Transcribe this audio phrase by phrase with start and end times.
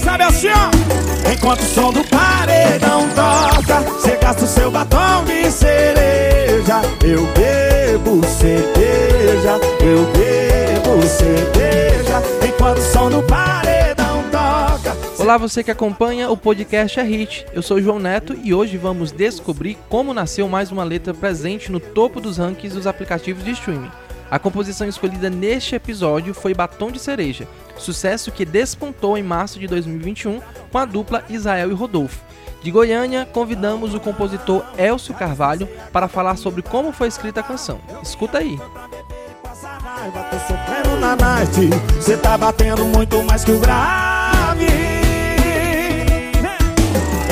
[0.00, 5.50] Sabe assim, ó Enquanto o som do paredão toca Cê gasta o seu batom de
[5.50, 15.62] cereja Eu bebo cerveja Eu bebo cerveja Enquanto o som do paredão toca Olá, você
[15.62, 17.44] que acompanha o podcast é Hit.
[17.52, 21.78] Eu sou João Neto e hoje vamos descobrir como nasceu mais uma letra presente no
[21.80, 23.90] topo dos rankings dos aplicativos de streaming.
[24.30, 27.48] A composição escolhida neste episódio foi Batom de Cereja,
[27.78, 32.22] sucesso que despontou em março de 2021 com a dupla Israel e Rodolfo.
[32.62, 37.80] De Goiânia, convidamos o compositor Elcio Carvalho para falar sobre como foi escrita a canção.
[38.02, 38.58] Escuta aí.
[40.30, 41.50] Tô sofrendo na night
[42.00, 44.66] Cê tá batendo muito mais que o grave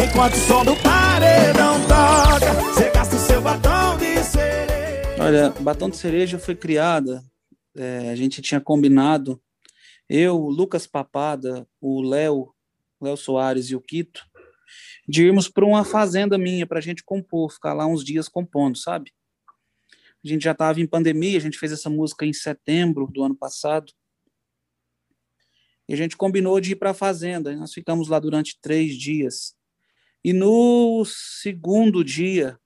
[0.05, 5.89] Enquanto o som do paredão toca Cê gasta o seu batom de cereja Olha, Batom
[5.89, 7.23] de Cereja foi criada,
[7.77, 9.41] é, a gente tinha combinado,
[10.09, 12.55] eu, o Lucas Papada, o Léo,
[13.01, 14.25] Léo Soares e o Quito,
[15.09, 18.77] de irmos para uma fazenda minha para a gente compor, ficar lá uns dias compondo,
[18.77, 19.13] sabe?
[20.25, 23.37] A gente já estava em pandemia, a gente fez essa música em setembro do ano
[23.37, 23.93] passado.
[25.89, 27.55] E a gente combinou de ir para a fazenda.
[27.55, 29.55] Nós ficamos lá durante três dias.
[30.25, 32.59] E no segundo dia,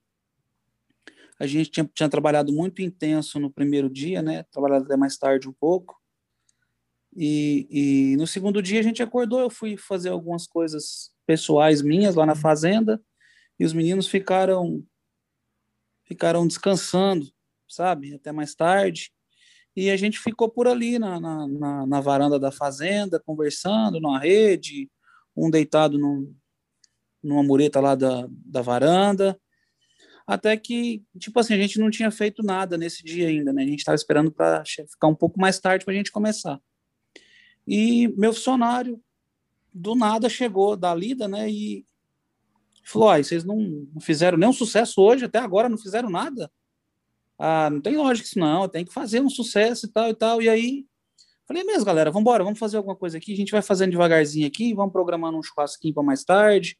[1.39, 4.43] a gente tinha, tinha trabalhado muito intenso no primeiro dia, né?
[4.51, 6.00] Trabalhado até mais tarde um pouco.
[7.15, 12.15] E, e no segundo dia a gente acordou, eu fui fazer algumas coisas pessoais minhas
[12.15, 13.01] lá na fazenda
[13.59, 14.83] e os meninos ficaram
[16.05, 17.25] ficaram descansando,
[17.69, 19.11] sabe, até mais tarde.
[19.75, 24.19] E a gente ficou por ali na, na, na, na varanda da fazenda, conversando numa
[24.19, 24.89] rede,
[25.35, 26.35] um deitado num,
[27.23, 29.39] numa mureta lá da, da varanda.
[30.27, 33.63] Até que, tipo assim, a gente não tinha feito nada nesse dia ainda, né?
[33.63, 36.59] A gente estava esperando para ficar um pouco mais tarde para a gente começar.
[37.73, 39.01] E meu funcionário,
[39.73, 41.49] do nada, chegou da lida, né?
[41.49, 41.85] E
[42.83, 46.51] falou: ah, vocês não, fizeram nenhum sucesso hoje, até agora não fizeram nada?
[47.39, 50.41] Ah, não tem lógica isso não, tem que fazer um sucesso e tal e tal.
[50.41, 50.85] E aí,
[51.47, 54.45] falei, mesmo, galera, vamos embora, vamos fazer alguma coisa aqui, a gente vai fazendo devagarzinho
[54.45, 56.77] aqui, vamos programando um churrasquinho para mais tarde,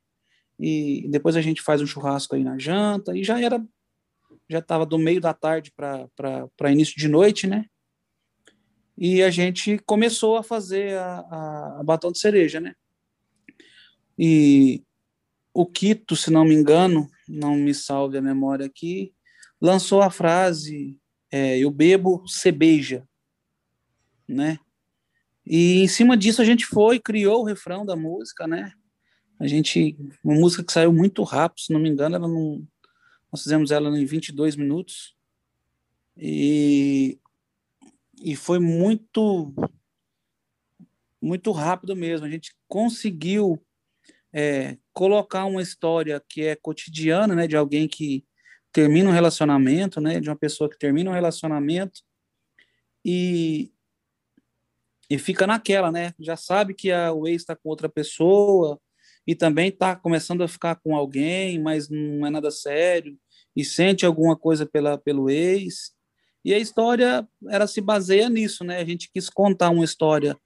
[0.60, 3.66] e depois a gente faz um churrasco aí na janta, e já era,
[4.50, 7.66] já estava do meio da tarde para início de noite, né?
[9.04, 12.76] E a gente começou a fazer a, a, a batom de cereja, né?
[14.16, 14.84] E
[15.52, 19.12] o Quito, se não me engano, não me salve a memória aqui,
[19.60, 21.00] lançou a frase
[21.32, 22.24] é, eu bebo,
[22.56, 23.04] beija,
[24.28, 24.60] né?
[25.44, 28.72] E em cima disso a gente foi, criou o refrão da música, né?
[29.40, 32.64] A gente, uma música que saiu muito rápido, se não me engano, ela não,
[33.32, 35.16] nós fizemos ela em 22 minutos.
[36.16, 37.18] E,
[38.24, 39.54] e foi muito
[41.22, 42.26] muito rápido mesmo.
[42.26, 43.64] A gente conseguiu
[44.34, 48.26] é, colocar uma história que é cotidiana, né, de alguém que
[48.72, 52.02] termina um relacionamento, né, de uma pessoa que termina um relacionamento
[53.06, 53.72] e
[55.10, 56.14] e fica naquela, né?
[56.18, 58.80] Já sabe que a, o ex está com outra pessoa
[59.28, 63.20] e também está começando a ficar com alguém, mas não é nada sério
[63.54, 65.94] e sente alguma coisa pela, pelo ex.
[66.44, 68.80] E a história ela se baseia nisso, né?
[68.80, 70.38] A gente quis contar uma história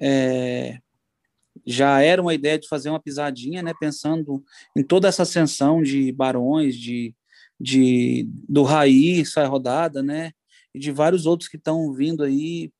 [0.00, 0.78] é,
[1.66, 3.72] já era uma ideia de fazer uma pisadinha, né?
[3.78, 4.42] Pensando
[4.76, 7.14] em toda essa ascensão de barões, de
[7.60, 10.32] de do Raí, sai rodada, né?
[10.74, 12.72] E de vários outros que estão vindo aí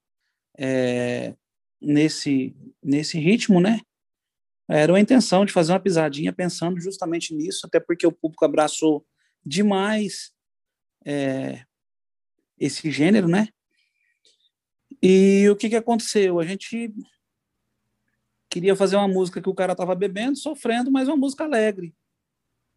[0.58, 1.34] é,
[1.80, 3.80] nesse nesse ritmo, né?
[4.68, 9.04] Era uma intenção de fazer uma pisadinha pensando justamente nisso, até porque o público abraçou
[9.44, 10.32] demais
[11.04, 11.64] é,
[12.58, 13.49] esse gênero, né?
[15.02, 16.38] E o que, que aconteceu?
[16.38, 16.93] A gente
[18.49, 21.94] queria fazer uma música que o cara tava bebendo, sofrendo, mas uma música alegre.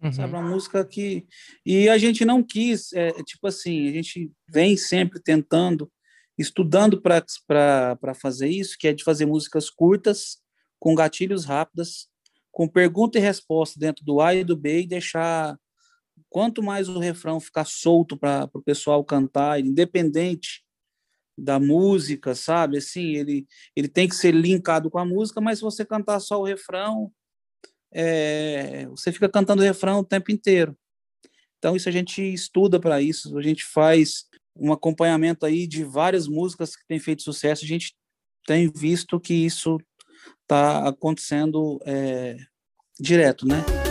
[0.01, 0.11] Uhum.
[0.11, 1.25] Sabe, uma música que.
[1.65, 5.91] E a gente não quis, é, tipo assim, a gente vem sempre tentando,
[6.37, 10.37] estudando para fazer isso, que é de fazer músicas curtas,
[10.79, 12.07] com gatilhos rápidas,
[12.51, 15.57] com pergunta e resposta dentro do A e do B e deixar.
[16.35, 20.65] Quanto mais o refrão ficar solto para o pessoal cantar, independente
[21.37, 22.77] da música, sabe?
[22.77, 26.37] Assim, ele, ele tem que ser linkado com a música, mas se você cantar só
[26.37, 27.09] o refrão,
[27.89, 30.77] é, você fica cantando o refrão o tempo inteiro.
[31.57, 34.25] Então, isso a gente estuda para isso, a gente faz
[34.57, 37.95] um acompanhamento aí de várias músicas que têm feito sucesso, a gente
[38.45, 39.77] tem visto que isso
[40.41, 42.35] está acontecendo é,
[42.99, 43.84] direto, né?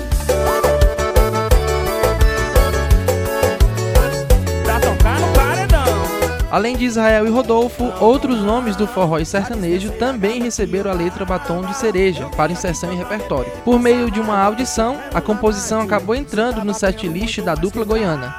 [6.55, 11.25] Além de Israel e Rodolfo, outros nomes do forró e sertanejo também receberam a letra
[11.25, 13.51] Batom de Cereja para inserção em repertório.
[13.65, 18.33] Por meio de uma audição, a composição acabou entrando no setlist da dupla goiana.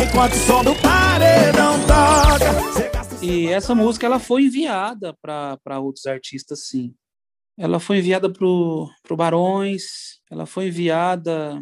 [0.00, 3.20] Enquanto o som do paredão toca.
[3.20, 6.94] E essa música ela foi enviada para outros artistas, sim.
[7.58, 11.60] Ela foi enviada para o Barões, ela foi enviada,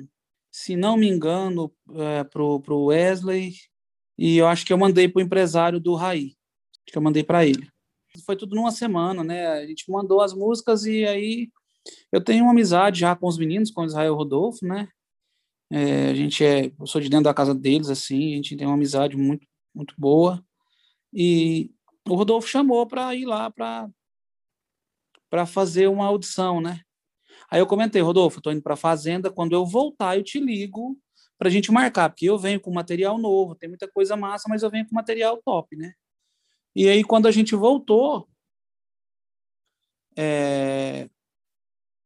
[0.52, 3.54] se não me engano, é, para o Wesley,
[4.18, 6.36] e eu acho que eu mandei para o empresário do Raí,
[6.86, 7.66] que eu mandei para ele.
[8.26, 9.46] Foi tudo numa semana, né?
[9.46, 11.50] A gente mandou as músicas e aí
[12.12, 14.86] eu tenho uma amizade já com os meninos, com o Israel Rodolfo, né?
[15.70, 18.66] É, a gente é, eu sou de dentro da casa deles, assim, a gente tem
[18.66, 20.44] uma amizade muito, muito boa.
[21.14, 21.70] E
[22.06, 23.86] o Rodolfo chamou para ir lá para
[25.46, 26.82] fazer uma audição, né?
[27.52, 30.98] Aí eu comentei, Rodolfo, estou indo para a fazenda, quando eu voltar eu te ligo
[31.36, 34.62] para a gente marcar, porque eu venho com material novo, tem muita coisa massa, mas
[34.62, 35.92] eu venho com material top, né?
[36.74, 38.26] E aí quando a gente voltou,
[40.16, 41.10] é,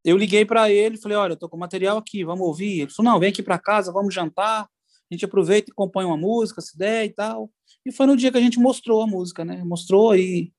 [0.05, 2.81] eu liguei para ele, falei, olha, eu tô com material aqui, vamos ouvir.
[2.81, 6.17] Ele falou, não, vem aqui para casa, vamos jantar, a gente aproveita e compõe uma
[6.17, 7.49] música, se der e tal.
[7.85, 9.63] E foi no dia que a gente mostrou a música, né?
[9.63, 10.53] Mostrou aí,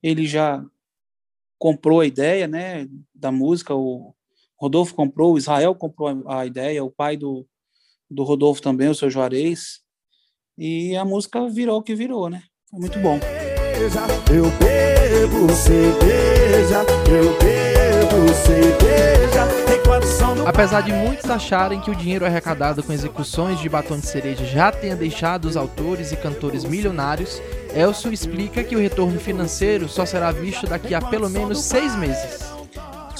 [0.00, 0.64] ele já
[1.58, 4.14] comprou a ideia, né, da música, o
[4.58, 7.46] Rodolfo comprou, o Israel comprou a ideia, o pai do,
[8.10, 9.80] do Rodolfo também, o seu Juarez,
[10.56, 12.42] e a música virou o que virou, né?
[12.70, 13.20] Foi muito bom.
[14.30, 19.18] Eu bebo cerveja, eu bebo cerveja.
[20.46, 24.72] Apesar de muitos acharem que o dinheiro arrecadado com execuções de batom de cereja já
[24.72, 27.40] tenha deixado os autores e cantores milionários,
[27.74, 32.47] Elcio explica que o retorno financeiro só será visto daqui a pelo menos seis meses.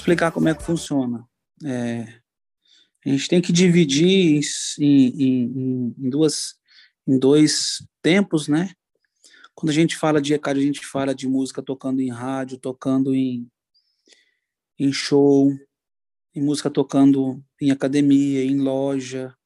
[0.09, 1.29] Explicar como é que funciona.
[1.63, 2.21] É,
[3.05, 4.41] a gente tem que dividir
[4.79, 6.55] em, em, em, duas,
[7.07, 8.73] em dois tempos, né?
[9.55, 13.15] Quando a gente fala de ECAD, a gente fala de música tocando em rádio, tocando
[13.15, 13.47] em,
[14.79, 15.53] em show,
[16.35, 19.37] em música tocando em academia, em loja.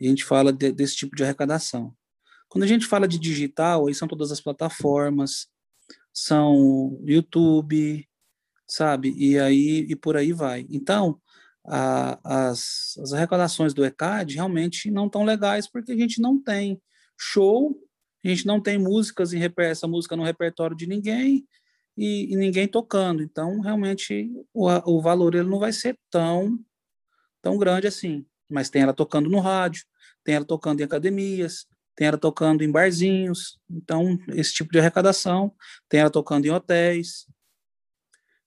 [0.00, 1.92] A gente fala de, desse tipo de arrecadação.
[2.48, 5.48] Quando a gente fala de digital, aí são todas as plataformas,
[6.12, 8.06] são YouTube,
[8.74, 9.14] sabe?
[9.16, 10.66] E aí e por aí vai.
[10.70, 11.20] Então,
[11.66, 16.80] a, as, as arrecadações do ECAD realmente não estão legais porque a gente não tem
[17.18, 17.74] show,
[18.24, 21.46] a gente não tem músicas em essa música no repertório de ninguém
[21.96, 23.22] e, e ninguém tocando.
[23.22, 26.58] Então, realmente, o, o valor ele não vai ser tão,
[27.40, 28.26] tão grande assim.
[28.50, 29.84] Mas tem ela tocando no rádio,
[30.22, 31.66] tem ela tocando em academias,
[31.96, 33.58] tem ela tocando em barzinhos.
[33.70, 35.54] Então, esse tipo de arrecadação,
[35.88, 37.26] tem ela tocando em hotéis.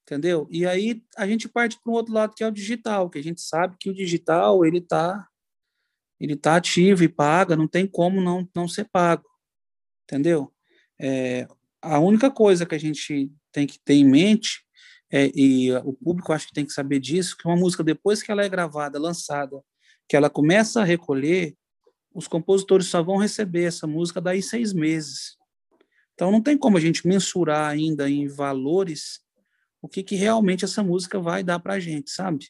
[0.08, 0.48] Entendeu?
[0.50, 3.22] E aí a gente parte para um outro lado que é o digital, que a
[3.22, 5.28] gente sabe que o digital ele está
[6.18, 9.30] ele tá ativo e paga, não tem como não, não ser pago.
[10.06, 10.52] Entendeu?
[11.00, 11.46] É,
[11.82, 14.64] a única coisa que a gente tem que ter em mente,
[15.12, 18.32] é, e o público acho que tem que saber disso, que uma música, depois que
[18.32, 19.62] ela é gravada, lançada,
[20.10, 21.56] que ela começa a recolher,
[22.14, 25.38] os compositores só vão receber essa música daí seis meses.
[26.14, 29.20] Então não tem como a gente mensurar ainda em valores
[29.82, 32.50] o que, que realmente essa música vai dar para a gente, sabe?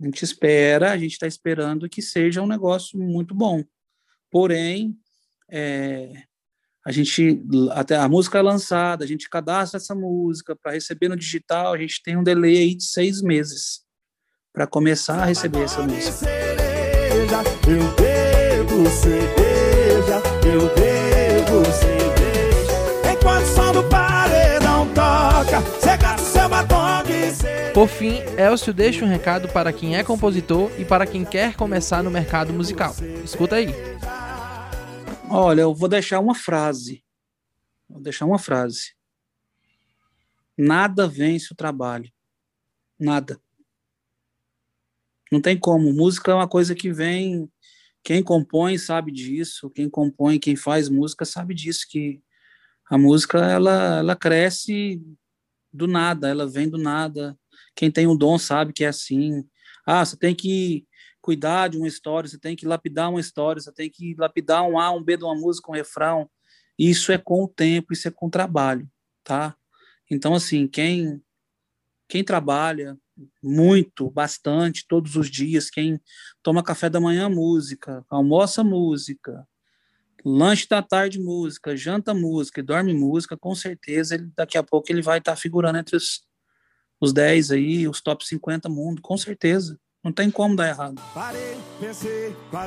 [0.00, 3.64] A gente espera, a gente está esperando que seja um negócio muito bom.
[4.30, 4.98] Porém,
[5.50, 6.24] é,
[6.84, 11.16] a gente até a música é lançada, a gente cadastra essa música para receber no
[11.16, 13.80] digital, a gente tem um delay aí de seis meses
[14.52, 16.26] para começar a receber essa música.
[17.66, 24.25] Eu bebo cerveja, eu bebo cerveja, enquanto som do paredão
[26.18, 27.02] seu batom
[27.72, 32.02] Por fim, Elcio deixa um recado para quem é compositor e para quem quer começar
[32.02, 32.94] no mercado musical.
[33.24, 33.68] Escuta aí.
[35.30, 37.04] Olha, eu vou deixar uma frase.
[37.88, 38.94] Vou deixar uma frase.
[40.58, 42.10] Nada vence o trabalho.
[42.98, 43.40] Nada.
[45.30, 45.92] Não tem como.
[45.92, 47.50] Música é uma coisa que vem.
[48.02, 49.70] Quem compõe sabe disso.
[49.70, 51.86] Quem compõe, quem faz música sabe disso.
[51.88, 52.20] Que
[52.88, 55.00] a música ela, ela cresce
[55.76, 56.28] do nada.
[56.28, 57.38] Ela vem do nada.
[57.74, 59.44] Quem tem um dom sabe que é assim.
[59.86, 60.86] Ah, você tem que
[61.20, 64.78] cuidar de uma história, você tem que lapidar uma história, você tem que lapidar um
[64.78, 66.30] A, um B de uma música, um refrão.
[66.78, 68.88] Isso é com o tempo, isso é com o trabalho,
[69.24, 69.56] tá?
[70.10, 71.20] Então, assim, quem,
[72.08, 72.96] quem trabalha
[73.42, 76.00] muito, bastante, todos os dias, quem
[76.42, 79.46] toma café da manhã, música, almoça música,
[80.28, 85.00] lanche da tarde, música, janta música dorme música, com certeza ele, daqui a pouco ele
[85.00, 86.22] vai estar tá figurando entre os,
[87.00, 91.00] os 10 aí, os top 50 mundo, com certeza Não tem como dar errado.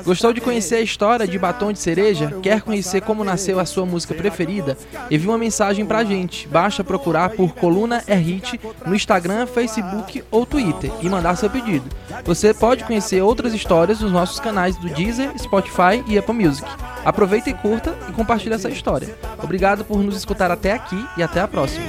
[0.04, 2.38] Gostou de conhecer a história de Batom de Cereja?
[2.42, 4.76] Quer conhecer como nasceu a sua música preferida?
[5.10, 6.48] Envie uma mensagem pra gente.
[6.48, 11.88] Basta procurar por Coluna é Hit no Instagram, Facebook ou Twitter e mandar seu pedido.
[12.24, 16.66] Você pode conhecer outras histórias nos nossos canais do Deezer, Spotify e Apple Music.
[17.04, 19.14] Aproveita e curta e compartilhe essa história.
[19.42, 21.86] Obrigado por nos escutar até aqui e até a próxima.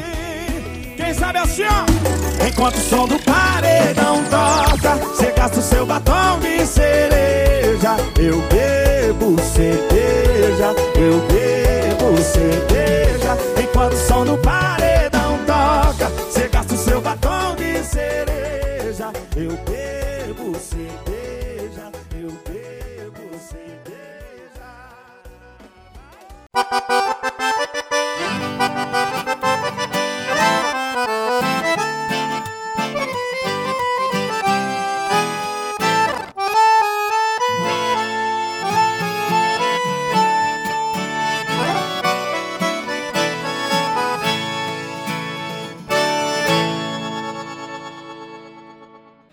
[0.95, 2.47] Quem sabe assim, ó.
[2.47, 7.10] Enquanto o som do paredão toca, você gasta o seu batom de.